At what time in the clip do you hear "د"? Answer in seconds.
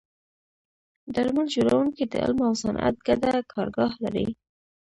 2.07-2.13